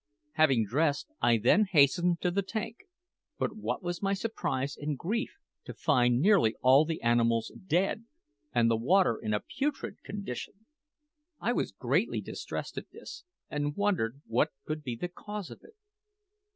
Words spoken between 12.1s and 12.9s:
distressed at